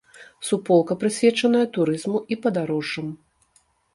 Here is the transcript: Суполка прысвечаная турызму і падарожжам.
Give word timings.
Суполка 0.47 0.95
прысвечаная 1.03 1.61
турызму 1.77 2.21
і 2.35 2.37
падарожжам. 2.45 3.07